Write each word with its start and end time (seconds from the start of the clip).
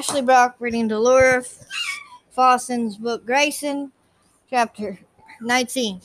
Ashley 0.00 0.22
Brock 0.22 0.56
reading 0.58 0.88
Delores 0.88 1.62
Fossen's 2.34 2.96
book 2.96 3.26
Grayson, 3.26 3.92
chapter 4.48 4.98
19. 5.42 6.00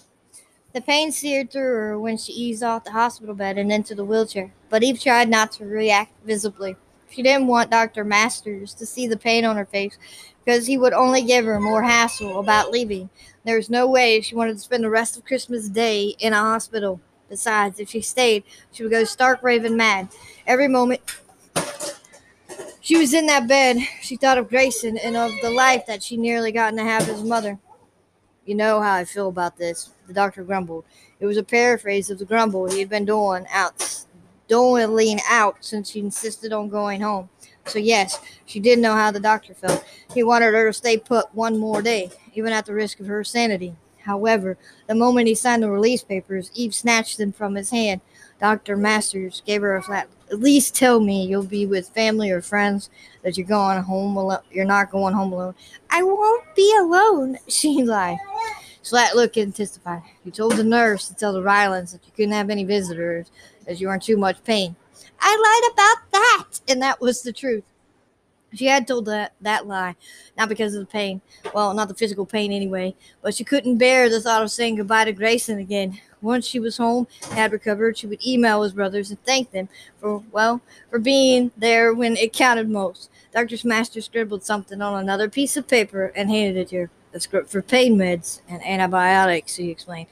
The 0.74 0.82
pain 0.82 1.14
seared 1.14 1.50
through 1.50 1.62
her 1.62 1.98
when 1.98 2.18
she 2.18 2.34
eased 2.34 2.62
off 2.62 2.84
the 2.84 2.92
hospital 2.92 3.34
bed 3.34 3.58
and 3.58 3.72
into 3.72 3.96
the 3.96 4.04
wheelchair, 4.04 4.52
but 4.70 4.84
Eve 4.84 5.02
tried 5.02 5.30
not 5.30 5.54
to 5.54 5.66
react 5.66 6.12
visibly. 6.26 6.76
She 7.10 7.24
didn't 7.24 7.48
want 7.48 7.72
Dr. 7.72 8.04
Masters 8.04 8.74
to 8.74 8.86
see 8.86 9.08
the 9.08 9.16
pain 9.16 9.46
on 9.46 9.56
her 9.56 9.66
face 9.66 9.98
because 10.44 10.68
he 10.68 10.78
would 10.78 10.92
only 10.92 11.22
give 11.22 11.46
her 11.46 11.62
more 11.62 11.84
hassle 11.84 12.42
about 12.42 12.72
leaving. 12.72 13.10
There 13.46 13.56
was 13.56 13.70
no 13.70 13.88
way 13.88 14.20
she 14.20 14.36
wanted 14.36 14.56
to 14.56 14.60
spend 14.60 14.84
the 14.84 14.90
rest 14.90 15.16
of 15.16 15.24
Christmas 15.24 15.70
Day 15.70 16.18
in 16.20 16.34
a 16.34 16.42
hospital. 16.42 17.00
Besides, 17.30 17.80
if 17.80 17.92
she 17.92 18.02
stayed, 18.02 18.44
she 18.74 18.84
would 18.84 18.92
go 18.92 19.06
stark 19.06 19.42
raving 19.42 19.78
mad. 19.78 20.10
Every 20.46 20.68
moment 20.68 21.00
she 22.86 22.98
was 22.98 23.16
in 23.16 23.26
that 23.26 23.48
bed, 23.48 23.78
she 24.00 24.16
thought 24.16 24.38
of 24.38 24.48
Grayson 24.48 24.96
and 25.00 25.18
of 25.18 25.32
the 25.42 25.50
life 25.50 25.88
that 25.88 26.04
she 26.04 26.18
nearly 26.18 26.52
gotten 26.52 26.78
to 26.78 26.84
have 26.84 27.10
as 27.10 27.24
mother. 27.24 27.58
You 28.46 28.54
know 28.54 28.80
how 28.80 28.94
I 28.94 29.06
feel 29.06 29.28
about 29.28 29.58
this, 29.58 29.90
the 30.06 30.14
doctor 30.14 30.44
grumbled. 30.44 30.86
It 31.20 31.26
was 31.26 31.38
a 31.38 31.44
paraphrase 31.44 32.12
of 32.12 32.20
the 32.20 32.26
grumble 32.26 32.70
he 32.70 32.78
had 32.78 32.90
been 32.90 33.06
doing 33.06 33.48
out 33.52 34.06
doling 34.48 35.20
out 35.28 35.56
since 35.62 35.90
she 35.90 36.00
insisted 36.00 36.54
on 36.54 36.70
going 36.70 37.02
home. 37.02 37.28
So 37.66 37.80
yes, 37.80 38.20
she 38.46 38.60
did 38.60 38.78
know 38.78 38.94
how 38.94 39.10
the 39.10 39.20
doctor 39.20 39.56
felt. 39.56 39.84
He 40.14 40.22
wanted 40.22 40.54
her 40.54 40.68
to 40.68 40.74
stay 40.74 41.00
put 41.00 41.34
one 41.34 41.58
more 41.58 41.82
day, 41.82 42.12
even 42.36 42.54
at 42.54 42.68
the 42.68 42.74
risk 42.76 43.00
of 43.00 43.08
her 43.08 43.24
sanity. 43.24 43.76
However, 44.02 44.60
the 44.86 44.94
moment 44.94 45.28
he 45.28 45.34
signed 45.34 45.64
the 45.64 45.72
release 45.72 46.04
papers, 46.04 46.52
Eve 46.54 46.76
snatched 46.76 47.18
them 47.18 47.32
from 47.32 47.56
his 47.56 47.72
hand. 47.72 48.02
Dr. 48.40 48.78
Masters 48.78 49.42
gave 49.44 49.64
her 49.64 49.76
a 49.76 49.82
flat. 49.82 50.08
At 50.32 50.40
least 50.40 50.76
tell 50.76 51.00
me 51.00 51.26
you'll 51.26 51.44
be 51.44 51.66
with 51.66 51.90
family 51.90 52.32
or 52.32 52.42
friends 52.42 52.90
that 53.22 53.38
you're 53.38 53.48
going 53.48 53.82
home 53.84 54.18
alone. 54.18 54.40
You're 54.52 54.66
not 54.66 54.92
going 54.92 55.14
home 55.14 55.34
alone. 55.34 55.56
I 55.90 56.02
won't 56.04 56.44
be 56.56 56.76
alone, 56.80 57.38
she 57.48 57.84
lied. 57.84 58.18
Slat 58.82 59.16
looked 59.16 59.38
and 59.38 59.56
testified. 59.56 60.04
You 60.24 60.32
told 60.32 60.54
the 60.54 60.64
nurse 60.64 61.08
to 61.08 61.16
tell 61.16 61.34
the 61.34 61.42
Rylands 61.42 61.92
that 61.92 62.06
you 62.06 62.12
couldn't 62.16 62.34
have 62.34 62.52
any 62.52 62.64
visitors 62.64 63.32
as 63.66 63.82
you 63.82 63.88
were 63.88 63.96
in 63.96 64.00
too 64.00 64.18
much 64.18 64.44
pain. 64.44 64.76
I 65.20 65.32
lied 65.32 65.74
about 65.74 66.12
that, 66.12 66.60
and 66.68 66.82
that 66.82 67.02
was 67.02 67.22
the 67.24 67.34
truth. 67.34 67.64
She 68.54 68.66
had 68.66 68.88
told 68.88 69.06
that, 69.06 69.34
that 69.42 69.68
lie, 69.68 69.96
not 70.38 70.50
because 70.50 70.76
of 70.76 70.82
the 70.82 70.92
pain. 70.92 71.22
Well, 71.54 71.74
not 71.74 71.88
the 71.88 71.94
physical 71.94 72.26
pain 72.26 72.52
anyway, 72.52 72.96
but 73.22 73.34
she 73.34 73.44
couldn't 73.44 73.78
bear 73.78 74.10
the 74.10 74.22
thought 74.22 74.44
of 74.44 74.52
saying 74.52 74.76
goodbye 74.76 75.06
to 75.06 75.14
Grayson 75.14 75.60
again. 75.60 76.00
Once 76.26 76.46
she 76.46 76.60
was 76.60 76.78
home 76.78 77.08
had 77.32 77.52
recovered, 77.52 77.98
she 77.98 78.08
would 78.08 78.26
email 78.26 78.64
his 78.64 78.74
brothers 78.74 79.10
and 79.10 79.24
thank 79.24 79.52
them 79.52 79.70
for, 80.00 80.24
well, 80.32 80.62
for 80.90 81.00
being 81.00 81.52
there 81.56 81.94
when 81.94 82.18
it 82.18 82.34
counted 82.34 82.70
most. 82.70 83.10
Dr. 83.32 83.56
Master 83.68 84.02
scribbled 84.02 84.44
something 84.44 84.82
on 84.82 85.02
another 85.02 85.30
piece 85.30 85.56
of 85.56 85.68
paper 85.68 86.12
and 86.16 86.30
handed 86.30 86.58
it 86.58 86.70
to 86.70 86.76
her 86.78 86.90
the 87.16 87.22
script 87.22 87.50
for 87.50 87.62
pain 87.62 87.98
meds 87.98 88.42
and 88.50 88.62
antibiotics, 88.62 89.56
he 89.56 89.70
explained. 89.70 90.08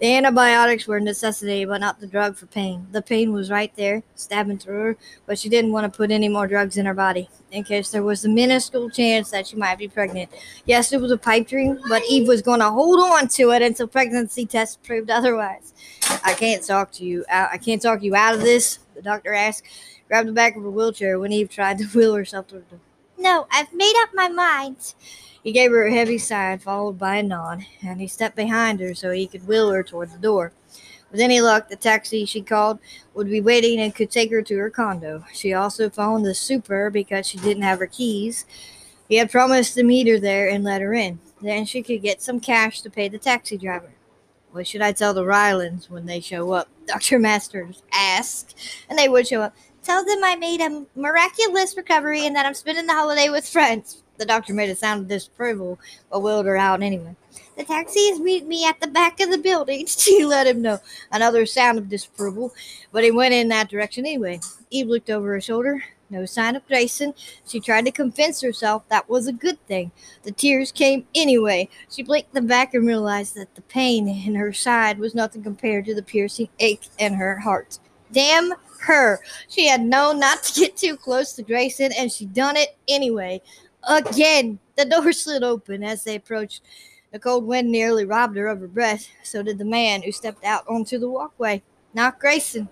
The 0.00 0.16
antibiotics 0.16 0.86
were 0.86 0.96
a 0.96 1.00
necessity, 1.02 1.66
but 1.66 1.82
not 1.82 2.00
the 2.00 2.06
drug 2.06 2.34
for 2.34 2.46
pain. 2.46 2.86
The 2.92 3.02
pain 3.02 3.30
was 3.30 3.50
right 3.50 3.70
there, 3.76 4.02
stabbing 4.14 4.56
through 4.56 4.80
her, 4.80 4.96
but 5.26 5.38
she 5.38 5.50
didn't 5.50 5.72
want 5.72 5.92
to 5.92 5.94
put 5.94 6.10
any 6.10 6.30
more 6.30 6.46
drugs 6.46 6.78
in 6.78 6.86
her 6.86 6.94
body, 6.94 7.28
in 7.52 7.62
case 7.62 7.90
there 7.90 8.02
was 8.02 8.24
a 8.24 8.30
minuscule 8.30 8.88
chance 8.88 9.30
that 9.32 9.48
she 9.48 9.56
might 9.56 9.76
be 9.76 9.86
pregnant. 9.86 10.30
Yes, 10.64 10.94
it 10.94 11.00
was 11.02 11.12
a 11.12 11.18
pipe 11.18 11.46
dream, 11.46 11.78
but 11.90 12.02
Eve 12.08 12.26
was 12.26 12.40
going 12.40 12.60
to 12.60 12.70
hold 12.70 13.00
on 13.00 13.28
to 13.28 13.50
it 13.50 13.60
until 13.60 13.86
pregnancy 13.86 14.46
tests 14.46 14.78
proved 14.82 15.10
otherwise. 15.10 15.74
I 16.24 16.32
can't 16.32 16.66
talk 16.66 16.90
to 16.92 17.04
you. 17.04 17.26
I 17.30 17.58
can't 17.58 17.82
talk 17.82 18.02
you 18.02 18.16
out 18.16 18.34
of 18.34 18.40
this, 18.40 18.78
the 18.94 19.02
doctor 19.02 19.34
asked. 19.34 19.64
Grabbed 20.08 20.28
the 20.28 20.32
back 20.32 20.56
of 20.56 20.62
her 20.62 20.70
wheelchair 20.70 21.18
when 21.18 21.32
Eve 21.32 21.50
tried 21.50 21.76
to 21.78 21.84
wheel 21.84 22.14
herself 22.14 22.46
to 22.46 22.54
the. 22.54 22.85
No, 23.18 23.46
I've 23.50 23.72
made 23.72 23.94
up 24.02 24.10
my 24.14 24.28
mind. 24.28 24.94
He 25.42 25.52
gave 25.52 25.70
her 25.70 25.86
a 25.86 25.92
heavy 25.94 26.18
sigh, 26.18 26.56
followed 26.56 26.98
by 26.98 27.16
a 27.16 27.22
nod, 27.22 27.64
and 27.82 28.00
he 28.00 28.08
stepped 28.08 28.36
behind 28.36 28.80
her 28.80 28.94
so 28.94 29.10
he 29.10 29.26
could 29.26 29.46
wheel 29.46 29.70
her 29.70 29.82
toward 29.82 30.10
the 30.12 30.18
door. 30.18 30.52
With 31.10 31.20
any 31.20 31.40
luck, 31.40 31.68
the 31.68 31.76
taxi 31.76 32.24
she 32.24 32.42
called 32.42 32.78
would 33.14 33.30
be 33.30 33.40
waiting 33.40 33.80
and 33.80 33.94
could 33.94 34.10
take 34.10 34.30
her 34.32 34.42
to 34.42 34.58
her 34.58 34.70
condo. 34.70 35.24
She 35.32 35.54
also 35.54 35.88
phoned 35.88 36.26
the 36.26 36.34
super 36.34 36.90
because 36.90 37.26
she 37.26 37.38
didn't 37.38 37.62
have 37.62 37.78
her 37.78 37.86
keys. 37.86 38.44
He 39.08 39.16
had 39.16 39.30
promised 39.30 39.74
to 39.74 39.84
meet 39.84 40.08
her 40.08 40.18
there 40.18 40.48
and 40.48 40.64
let 40.64 40.82
her 40.82 40.92
in. 40.92 41.20
Then 41.40 41.64
she 41.64 41.82
could 41.82 42.02
get 42.02 42.20
some 42.20 42.40
cash 42.40 42.80
to 42.80 42.90
pay 42.90 43.08
the 43.08 43.18
taxi 43.18 43.56
driver. 43.56 43.92
What 44.50 44.66
should 44.66 44.82
I 44.82 44.92
tell 44.92 45.14
the 45.14 45.24
Rylands 45.24 45.88
when 45.88 46.06
they 46.06 46.20
show 46.20 46.50
up? 46.52 46.68
Dr. 46.86 47.18
Masters 47.18 47.82
asked, 47.92 48.58
and 48.88 48.98
they 48.98 49.08
would 49.08 49.26
show 49.28 49.42
up. 49.42 49.56
Tell 49.86 50.04
them 50.04 50.24
I 50.24 50.34
made 50.34 50.60
a 50.60 50.84
miraculous 50.96 51.76
recovery 51.76 52.26
and 52.26 52.34
that 52.34 52.44
I'm 52.44 52.54
spending 52.54 52.88
the 52.88 52.92
holiday 52.92 53.28
with 53.28 53.48
friends. 53.48 54.02
The 54.18 54.26
doctor 54.26 54.52
made 54.52 54.68
a 54.68 54.74
sound 54.74 55.02
of 55.02 55.08
disapproval, 55.08 55.78
but 56.10 56.24
wheeled 56.24 56.46
her 56.46 56.56
out 56.56 56.82
anyway. 56.82 57.14
The 57.56 57.62
taxi 57.62 58.00
is 58.00 58.18
meeting 58.18 58.48
me 58.48 58.66
at 58.66 58.80
the 58.80 58.88
back 58.88 59.20
of 59.20 59.30
the 59.30 59.38
building. 59.38 59.86
She 59.96 60.24
let 60.24 60.48
him 60.48 60.60
know. 60.60 60.80
Another 61.12 61.46
sound 61.46 61.78
of 61.78 61.88
disapproval, 61.88 62.52
but 62.90 63.04
he 63.04 63.12
went 63.12 63.32
in 63.32 63.46
that 63.50 63.68
direction 63.68 64.04
anyway. 64.04 64.40
Eve 64.70 64.88
looked 64.88 65.08
over 65.08 65.28
her 65.28 65.40
shoulder. 65.40 65.84
No 66.10 66.26
sign 66.26 66.56
of 66.56 66.66
Grayson. 66.66 67.14
She 67.46 67.60
tried 67.60 67.84
to 67.84 67.92
convince 67.92 68.40
herself 68.40 68.82
that 68.88 69.08
was 69.08 69.28
a 69.28 69.32
good 69.32 69.64
thing. 69.68 69.92
The 70.24 70.32
tears 70.32 70.72
came 70.72 71.06
anyway. 71.14 71.68
She 71.88 72.02
blinked 72.02 72.34
them 72.34 72.48
back 72.48 72.74
and 72.74 72.84
realized 72.84 73.36
that 73.36 73.54
the 73.54 73.62
pain 73.62 74.08
in 74.08 74.34
her 74.34 74.52
side 74.52 74.98
was 74.98 75.14
nothing 75.14 75.44
compared 75.44 75.84
to 75.84 75.94
the 75.94 76.02
piercing 76.02 76.48
ache 76.58 76.88
in 76.98 77.14
her 77.14 77.38
heart. 77.38 77.78
Damn 78.10 78.52
her. 78.80 79.20
She 79.48 79.66
had 79.66 79.82
known 79.82 80.20
not 80.20 80.42
to 80.44 80.60
get 80.60 80.76
too 80.76 80.96
close 80.96 81.32
to 81.34 81.42
Grayson, 81.42 81.92
and 81.92 82.10
she 82.10 82.26
done 82.26 82.56
it 82.56 82.76
anyway. 82.88 83.40
Again, 83.88 84.58
the 84.76 84.84
door 84.84 85.12
slid 85.12 85.42
open 85.42 85.82
as 85.82 86.04
they 86.04 86.16
approached. 86.16 86.62
The 87.12 87.18
cold 87.18 87.46
wind 87.46 87.70
nearly 87.70 88.04
robbed 88.04 88.36
her 88.36 88.48
of 88.48 88.60
her 88.60 88.68
breath. 88.68 89.08
So 89.22 89.42
did 89.42 89.58
the 89.58 89.64
man 89.64 90.02
who 90.02 90.12
stepped 90.12 90.44
out 90.44 90.64
onto 90.68 90.98
the 90.98 91.08
walkway. 91.08 91.62
Not 91.94 92.18
Grayson. 92.20 92.68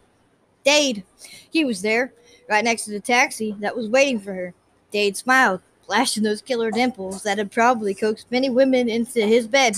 Dade. 0.64 1.04
He 1.50 1.64
was 1.64 1.82
there, 1.82 2.12
right 2.48 2.64
next 2.64 2.84
to 2.84 2.91
the 2.91 3.00
taxi 3.00 3.54
that 3.60 3.76
was 3.76 3.88
waiting 3.88 4.19
for 4.19 4.34
her. 4.34 4.54
Dade 4.91 5.16
smiled, 5.16 5.60
flashing 5.86 6.22
those 6.22 6.42
killer 6.42 6.70
dimples 6.70 7.22
that 7.22 7.38
had 7.38 7.52
probably 7.52 7.94
coaxed 7.94 8.30
many 8.30 8.50
women 8.50 8.88
into 8.88 9.26
his 9.26 9.46
bed. 9.46 9.76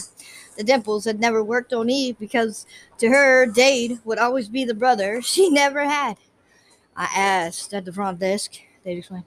The 0.56 0.64
dimples 0.64 1.04
had 1.04 1.20
never 1.20 1.42
worked 1.42 1.72
on 1.72 1.90
Eve 1.90 2.18
because 2.18 2.66
to 2.98 3.08
her, 3.08 3.46
Dade 3.46 3.98
would 4.04 4.18
always 4.18 4.48
be 4.48 4.64
the 4.64 4.74
brother 4.74 5.20
she 5.20 5.50
never 5.50 5.84
had. 5.84 6.16
I 6.96 7.08
asked 7.14 7.74
at 7.74 7.84
the 7.84 7.92
front 7.92 8.18
desk, 8.18 8.52
Dade 8.84 8.98
explained 8.98 9.24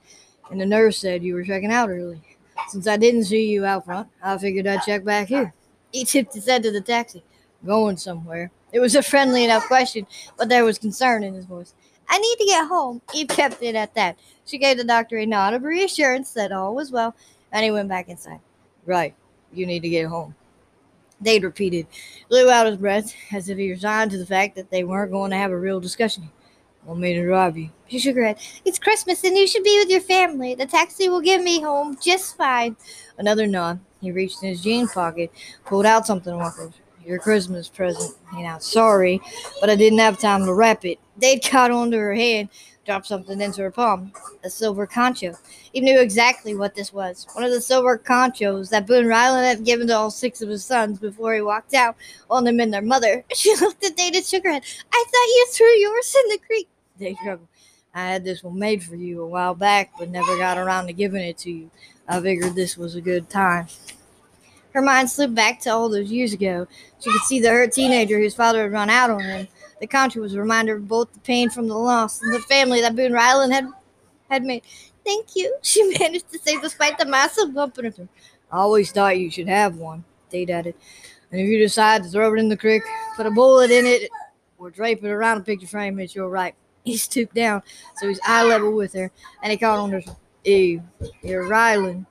and 0.50 0.60
the 0.60 0.66
nurse 0.66 0.98
said 0.98 1.24
you 1.24 1.36
were 1.36 1.44
checking 1.44 1.72
out 1.72 1.90
early. 1.90 2.22
Since 2.70 2.88
I 2.88 2.98
didn't 2.98 3.26
see 3.26 3.48
you 3.50 3.66
out 3.66 3.86
front, 3.86 4.10
I 4.22 4.38
figured 4.38 4.68
I'd 4.68 4.82
check 4.82 5.04
back 5.04 5.28
here. 5.28 5.54
He 5.92 6.04
tipped 6.06 6.34
his 6.34 6.48
head 6.48 6.64
to 6.64 6.72
the 6.72 6.82
taxi. 6.82 7.24
Going 7.66 7.98
somewhere. 7.98 8.52
It 8.72 8.80
was 8.80 8.96
a 8.96 9.02
friendly 9.02 9.44
enough 9.44 9.66
question, 9.68 10.06
but 10.38 10.50
there 10.50 10.66
was 10.66 10.78
concern 10.78 11.24
in 11.24 11.34
his 11.34 11.46
voice. 11.46 11.74
I 12.10 12.18
need 12.18 12.36
to 12.40 12.46
get 12.46 12.68
home. 12.68 13.02
Eve 13.14 13.28
kept 13.28 13.62
it 13.62 13.76
at 13.76 13.94
that. 13.96 14.18
She 14.46 14.58
gave 14.58 14.78
the 14.78 14.84
doctor 14.84 15.18
a 15.18 15.26
nod 15.26 15.54
of 15.54 15.64
reassurance 15.64 16.32
that 16.34 16.52
all 16.52 16.76
was 16.76 16.92
well, 16.92 17.16
and 17.52 17.64
he 17.64 17.72
went 17.72 17.90
back 17.90 18.10
inside. 18.10 18.40
Right. 18.86 19.16
You 19.54 19.66
need 19.66 19.82
to 19.82 19.90
get 19.90 20.08
home. 20.08 20.36
Dade 21.22 21.44
repeated, 21.44 21.86
blew 22.30 22.50
out 22.50 22.66
his 22.66 22.78
breath 22.78 23.14
as 23.32 23.50
if 23.50 23.58
he 23.58 23.70
resigned 23.70 24.12
to 24.12 24.18
the 24.18 24.26
fact 24.26 24.56
that 24.56 24.72
they 24.72 24.84
weren't 24.84 25.12
going 25.12 25.32
to 25.32 25.38
have 25.38 25.52
a 25.52 25.58
real 25.58 25.80
discussion. 25.80 26.30
Want 26.86 27.02
me 27.02 27.14
to 27.14 27.24
drive 27.24 27.58
you? 27.58 27.70
She 27.88 28.00
shook 28.00 28.16
her 28.16 28.24
head. 28.24 28.40
It's 28.64 28.80
Christmas 28.80 29.24
and 29.24 29.36
you 29.38 29.46
should 29.46 29.64
be 29.64 29.78
with 29.80 29.90
your 29.90 30.00
family. 30.02 30.56
The 30.56 30.66
taxi 30.66 31.10
will 31.10 31.22
get 31.22 31.42
me 31.44 31.62
home 31.62 31.98
just 32.02 32.38
fine. 32.38 32.78
Another 33.18 33.46
nod. 33.46 33.82
He 34.00 34.12
reached 34.12 34.42
in 34.42 34.50
his 34.50 34.64
jean 34.64 34.88
pocket, 34.88 35.32
pulled 35.66 35.86
out 35.86 36.08
something 36.08 36.32
and 36.32 36.42
walked 36.42 36.60
over. 36.60 36.74
Your 37.06 37.20
Christmas 37.20 37.68
present. 37.68 38.16
You 38.34 38.44
know, 38.44 38.58
sorry, 38.60 39.22
but 39.60 39.70
I 39.70 39.76
didn't 39.76 40.00
have 40.00 40.20
time 40.20 40.46
to 40.46 40.54
wrap 40.54 40.86
it. 40.86 41.00
They'd 41.20 41.44
caught 41.44 41.72
onto 41.72 41.98
her 41.98 42.14
hand, 42.14 42.50
dropped 42.86 43.08
something 43.08 43.40
into 43.42 43.62
her 43.62 43.72
palm. 43.72 44.12
A 44.44 44.50
silver 44.50 44.88
concho. 44.88 45.34
He 45.74 45.82
knew 45.82 46.00
exactly 46.00 46.56
what 46.56 46.76
this 46.76 46.94
was. 46.94 47.28
One 47.34 47.44
of 47.44 47.52
the 47.52 47.62
silver 47.62 47.98
conchos 47.98 48.70
that 48.70 48.88
Boone 48.88 49.08
Ryland 49.08 49.46
had 49.46 49.66
given 49.66 49.88
to 49.88 49.96
all 49.96 50.12
six 50.12 50.42
of 50.42 50.50
his 50.50 50.64
sons 50.64 51.00
before 51.00 51.34
he 51.34 51.42
walked 51.42 51.74
out 51.74 51.96
on 52.30 52.44
them 52.44 52.60
and 52.60 52.74
their 52.74 52.82
mother. 52.82 53.24
She 53.36 53.56
looked 53.56 53.86
at 53.86 53.96
Dade 53.96 54.16
and 54.16 54.26
shook 54.26 54.44
her 54.44 54.52
head. 54.52 54.64
I 54.92 55.06
thought 55.06 55.36
you 55.36 55.48
threw 55.52 55.68
yours 55.68 56.16
in 56.24 56.30
the 56.32 56.40
creek. 56.46 56.68
Dade 57.00 57.18
struggled. 57.18 57.48
I 57.94 58.06
had 58.06 58.24
this 58.24 58.44
one 58.44 58.60
made 58.60 58.84
for 58.84 58.96
you 58.96 59.22
a 59.22 59.28
while 59.28 59.56
back, 59.56 59.92
but 59.98 60.10
never 60.10 60.38
got 60.38 60.58
around 60.58 60.88
to 60.88 60.94
giving 60.94 61.22
it 61.22 61.38
to 61.40 61.52
you. 61.52 61.72
I 62.08 62.20
figured 62.22 62.56
this 62.56 62.78
was 62.78 62.96
a 62.96 63.02
good 63.02 63.30
time. 63.30 63.68
Her 64.74 64.82
mind 64.82 65.10
slipped 65.10 65.34
back 65.34 65.60
to 65.62 65.72
all 65.72 65.90
those 65.90 66.12
years 66.12 66.34
ago. 66.34 66.68
She 67.00 67.12
could 67.12 67.22
see 67.22 67.40
the 67.40 67.50
hurt 67.50 67.74
teenager 67.74 68.20
whose 68.20 68.36
father 68.36 68.64
had 68.64 68.72
run 68.72 68.90
out 68.90 69.10
on 69.10 69.22
him. 69.22 69.48
The 69.80 69.88
country 69.88 70.22
was 70.22 70.34
a 70.34 70.40
reminder 70.40 70.76
of 70.76 70.88
both 70.88 71.14
the 71.14 71.20
pain 71.20 71.50
from 71.50 71.68
the 71.68 71.78
loss 71.78 72.22
and 72.22 72.34
the 72.34 72.40
family 72.40 72.82
that 72.82 72.96
Boone 72.96 73.14
Ryland 73.14 73.54
had 73.54 73.68
had 74.30 74.44
made. 74.44 74.64
Thank 75.06 75.36
you, 75.36 75.56
she 75.62 75.98
managed 76.00 76.32
to 76.32 76.40
say 76.40 76.60
despite 76.60 76.98
the 76.98 77.06
massive 77.06 77.54
bump 77.54 77.78
in 77.80 77.86
her 77.86 77.92
throat. 77.92 78.10
I 78.52 78.58
always 78.58 78.92
thought 78.92 79.18
you 79.18 79.30
should 79.32 79.48
have 79.48 79.78
one, 79.78 80.04
Dade 80.30 80.50
added. 80.50 80.76
And 81.32 81.42
if 81.42 81.48
you 81.48 81.60
decide 81.60 82.04
to 82.04 82.10
throw 82.10 82.34
it 82.34 82.40
in 82.40 82.50
the 82.50 82.58
creek, 82.58 82.82
put 83.16 83.26
a 83.26 83.32
bullet 83.32 83.70
in 83.70 83.86
it, 83.86 84.10
or 84.58 84.72
drape 84.72 85.04
it 85.04 85.10
around 85.10 85.38
a 85.38 85.42
picture 85.42 85.68
frame, 85.68 86.00
it's 86.00 86.16
your 86.16 86.30
right. 86.30 86.56
He 86.84 86.98
stooped 86.98 87.36
down 87.36 87.62
so 87.98 88.08
he's 88.08 88.20
eye 88.26 88.44
level 88.44 88.74
with 88.74 88.94
her, 88.94 89.12
and 89.44 89.52
he 89.52 89.58
caught 89.58 89.80
on 89.80 89.92
her. 89.92 90.02
Eve, 90.44 90.82
you're 91.22 91.48
Ryland, 91.48 92.06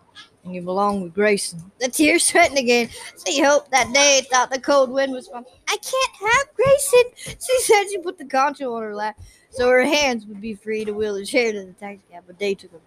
and 0.45 0.55
you 0.55 0.63
belong 0.63 1.03
with 1.03 1.15
Grayson. 1.15 1.61
The 1.81 1.89
tears 1.89 2.31
threatened 2.31 2.59
again. 2.59 2.89
She 3.27 3.43
hoped 3.43 3.71
that 3.71 3.93
Dade 3.93 4.27
thought 4.27 4.51
the 4.51 4.61
cold 4.61 4.91
wind 4.91 5.13
was 5.13 5.29
from. 5.29 5.45
I 5.69 5.77
can't 5.77 6.33
have 6.33 6.55
Grayson. 6.55 7.37
She 7.41 7.61
said 7.61 7.85
she 7.91 7.99
put 7.99 8.19
the 8.19 8.25
concho 8.25 8.75
on 8.75 8.83
her 8.83 8.95
lap 8.95 9.19
so 9.51 9.69
her 9.69 9.85
hands 9.85 10.27
would 10.27 10.41
be 10.41 10.55
free 10.55 10.85
to 10.85 10.93
wheel 10.93 11.15
the 11.15 11.25
chair 11.25 11.53
to 11.53 11.65
the 11.65 11.73
taxi 11.73 12.03
cab, 12.11 12.25
but 12.27 12.39
they 12.39 12.55
took 12.55 12.73
him 12.73 12.81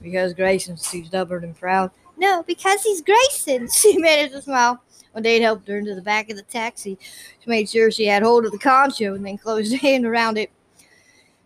because 0.00 0.34
Grayson's 0.34 0.88
too 0.88 1.04
stubborn 1.04 1.44
and 1.44 1.56
proud. 1.56 1.90
No, 2.16 2.42
because 2.42 2.82
he's 2.82 3.02
Grayson. 3.02 3.68
She 3.72 3.98
managed 3.98 4.34
to 4.34 4.42
smile 4.42 4.82
when 5.12 5.22
Dade 5.22 5.42
helped 5.42 5.68
her 5.68 5.78
into 5.78 5.94
the 5.94 6.02
back 6.02 6.30
of 6.30 6.36
the 6.36 6.42
taxi. 6.42 6.98
She 7.00 7.50
made 7.50 7.68
sure 7.68 7.90
she 7.90 8.06
had 8.06 8.22
hold 8.22 8.44
of 8.44 8.52
the 8.52 8.58
concho 8.58 9.14
and 9.14 9.24
then 9.24 9.38
closed 9.38 9.72
her 9.72 9.78
hand 9.78 10.04
around 10.04 10.38
it. 10.38 10.50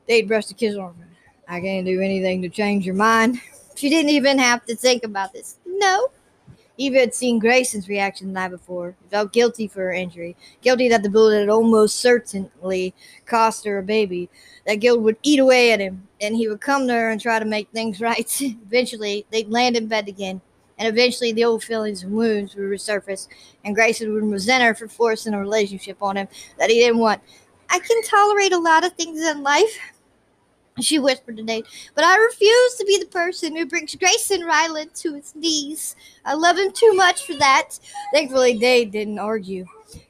Dade 0.08 0.28
brushed 0.28 0.50
a 0.50 0.54
kiss 0.54 0.76
on 0.76 0.94
her. 0.94 1.08
I 1.48 1.60
can't 1.60 1.86
do 1.86 2.00
anything 2.00 2.42
to 2.42 2.48
change 2.48 2.84
your 2.86 2.94
mind. 2.94 3.40
She 3.74 3.88
didn't 3.88 4.10
even 4.10 4.38
have 4.38 4.66
to 4.66 4.76
think 4.76 5.02
about 5.02 5.32
this. 5.32 5.56
No. 5.64 6.08
Eva 6.78 7.00
had 7.00 7.14
seen 7.14 7.38
Grayson's 7.38 7.88
reaction 7.88 8.28
the 8.28 8.32
night 8.32 8.48
before. 8.48 8.96
He 9.02 9.08
felt 9.08 9.32
guilty 9.32 9.69
for 9.69 9.80
her 9.80 9.92
injury, 9.92 10.36
guilty 10.62 10.88
that 10.88 11.02
the 11.02 11.10
bullet 11.10 11.40
had 11.40 11.48
almost 11.48 11.96
certainly 11.96 12.94
cost 13.26 13.64
her 13.64 13.78
a 13.78 13.82
baby. 13.82 14.30
That 14.66 14.76
guilt 14.76 15.00
would 15.00 15.16
eat 15.22 15.38
away 15.38 15.72
at 15.72 15.80
him, 15.80 16.08
and 16.20 16.34
he 16.34 16.48
would 16.48 16.60
come 16.60 16.86
to 16.86 16.94
her 16.94 17.10
and 17.10 17.20
try 17.20 17.38
to 17.38 17.44
make 17.44 17.69
things 17.70 18.00
right. 18.00 18.26
eventually, 18.40 19.26
they'd 19.30 19.50
land 19.50 19.76
in 19.76 19.86
bed 19.86 20.08
again, 20.08 20.40
and 20.78 20.88
eventually 20.88 21.32
the 21.32 21.44
old 21.44 21.62
feelings 21.62 22.02
and 22.02 22.12
wounds 22.12 22.54
would 22.54 22.64
resurface, 22.64 23.28
and 23.64 23.74
Grayson 23.74 24.12
would 24.12 24.24
resent 24.24 24.64
her 24.64 24.74
for 24.74 24.88
forcing 24.88 25.34
a 25.34 25.38
relationship 25.38 25.98
on 26.00 26.16
him 26.16 26.28
that 26.58 26.70
he 26.70 26.80
didn't 26.80 26.98
want. 26.98 27.20
I 27.69 27.78
can 27.78 28.02
tolerate 28.02 28.52
a 28.52 28.58
lot 28.58 28.84
of 28.84 28.92
things 28.94 29.20
in 29.22 29.42
life, 29.42 29.78
she 30.80 30.98
whispered 30.98 31.36
to 31.36 31.42
Dade, 31.42 31.66
but 31.94 32.04
I 32.04 32.16
refuse 32.16 32.74
to 32.76 32.84
be 32.84 32.98
the 32.98 33.06
person 33.06 33.56
who 33.56 33.66
brings 33.66 33.94
Grayson 33.94 34.42
Ryland 34.42 34.94
to 34.96 35.14
his 35.14 35.34
knees. 35.34 35.96
I 36.24 36.34
love 36.34 36.56
him 36.56 36.72
too 36.72 36.92
much 36.94 37.26
for 37.26 37.34
that. 37.34 37.78
Thankfully, 38.12 38.58
Dade 38.58 38.90
didn't 38.90 39.19
argue. 39.19 39.66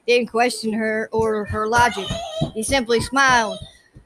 Didn't 0.06 0.28
question 0.28 0.72
her 0.72 1.08
or 1.12 1.44
her 1.46 1.66
logic. 1.66 2.06
He 2.54 2.62
simply 2.62 3.00
smiled, 3.00 3.58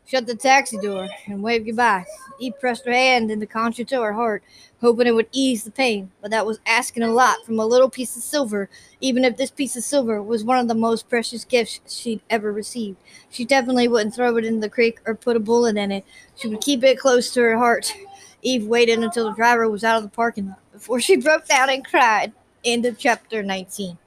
shut 0.06 0.26
the 0.26 0.34
taxi 0.34 0.78
door, 0.78 1.08
and 1.26 1.42
waved 1.42 1.66
goodbye. 1.66 2.04
He 2.38 2.50
pressed 2.50 2.86
her 2.86 2.92
hand 2.92 3.30
in 3.30 3.40
the 3.40 3.46
concho 3.46 3.84
to 3.84 4.02
her 4.02 4.12
heart, 4.12 4.42
hoping 4.80 5.06
it 5.06 5.14
would 5.14 5.28
ease 5.32 5.64
the 5.64 5.70
pain, 5.70 6.10
but 6.20 6.30
that 6.30 6.46
was 6.46 6.60
asking 6.66 7.02
a 7.02 7.12
lot 7.12 7.44
from 7.44 7.58
a 7.58 7.66
little 7.66 7.90
piece 7.90 8.16
of 8.16 8.22
silver, 8.22 8.68
even 9.00 9.24
if 9.24 9.36
this 9.36 9.50
piece 9.50 9.76
of 9.76 9.82
silver 9.82 10.22
was 10.22 10.44
one 10.44 10.58
of 10.58 10.68
the 10.68 10.74
most 10.74 11.08
precious 11.08 11.44
gifts 11.44 11.80
she'd 11.92 12.20
ever 12.30 12.52
received. 12.52 12.98
She 13.30 13.44
definitely 13.44 13.88
wouldn't 13.88 14.14
throw 14.14 14.36
it 14.36 14.44
in 14.44 14.60
the 14.60 14.70
creek 14.70 15.00
or 15.06 15.14
put 15.14 15.36
a 15.36 15.40
bullet 15.40 15.76
in 15.76 15.90
it. 15.90 16.04
She 16.36 16.48
would 16.48 16.60
keep 16.60 16.84
it 16.84 16.98
close 16.98 17.30
to 17.32 17.40
her 17.40 17.56
heart. 17.56 17.92
Eve 18.42 18.66
waited 18.66 19.00
until 19.00 19.28
the 19.28 19.36
driver 19.36 19.68
was 19.68 19.82
out 19.82 19.96
of 19.96 20.02
the 20.04 20.08
parking 20.08 20.48
lot 20.48 20.60
before 20.72 21.00
she 21.00 21.16
broke 21.16 21.46
down 21.48 21.68
and 21.70 21.84
cried. 21.84 22.32
End 22.64 22.84
of 22.86 22.98
chapter 22.98 23.42
19. 23.42 23.98